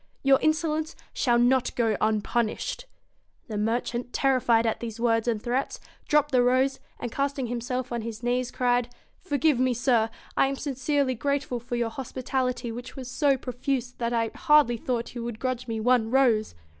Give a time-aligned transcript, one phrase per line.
[0.23, 2.87] Your insolence shall not ND THE go unpunished.'
[3.43, 7.91] BEAST The merchant, terrified at these words and threats, dropped the rose, and casting himself
[7.91, 12.95] on his knees, cried: 'Forgive me, sir; I am sincerely grateful for your hospitality, which
[12.95, 16.55] was so profuse that I hardly thought you would grudge me one rose.'